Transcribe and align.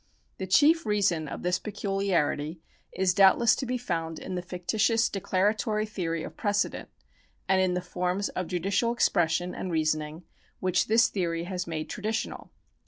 ^ 0.35 0.37
The 0.39 0.47
chief 0.47 0.83
reason 0.87 1.27
of 1.27 1.43
this 1.43 1.59
peculiarity 1.59 2.59
is 2.91 3.13
doubtless 3.13 3.55
to 3.57 3.67
be 3.67 3.77
found 3.77 4.17
in 4.17 4.33
the 4.33 4.41
fictitious 4.41 5.07
declaratory 5.07 5.85
theory 5.85 6.23
of 6.23 6.35
precedent, 6.35 6.89
and 7.47 7.61
in 7.61 7.75
the 7.75 7.81
forms 7.81 8.29
of 8.29 8.47
judicial 8.47 8.91
expression 8.91 9.53
and 9.53 9.71
reasoning 9.71 10.23
which 10.59 10.87
this 10.87 11.07
theory 11.07 11.43
has 11.43 11.67
made 11.67 11.87
traditional. 11.87 12.49